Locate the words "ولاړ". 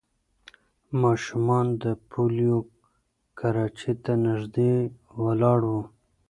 5.23-5.59